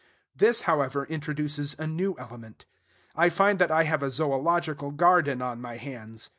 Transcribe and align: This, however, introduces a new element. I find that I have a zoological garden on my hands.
This, 0.35 0.61
however, 0.61 1.05
introduces 1.05 1.75
a 1.77 1.85
new 1.85 2.15
element. 2.17 2.65
I 3.15 3.29
find 3.29 3.59
that 3.59 3.69
I 3.69 3.83
have 3.83 4.01
a 4.01 4.09
zoological 4.09 4.89
garden 4.89 5.43
on 5.43 5.61
my 5.61 5.77
hands. 5.77 6.29